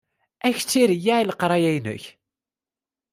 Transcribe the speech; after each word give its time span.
Ad 0.45 0.53
k-tt-ireyyeɛ 0.55 1.17
i 1.19 1.25
leqraya-inek. 1.29 2.03